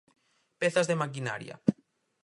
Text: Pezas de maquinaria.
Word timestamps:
Pezas 0.61 0.87
de 0.89 0.99
maquinaria. 1.01 1.55